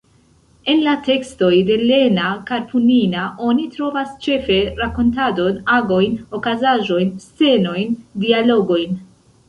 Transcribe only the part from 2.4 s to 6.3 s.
Karpunina oni trovas ĉefe rakontadon, agojn,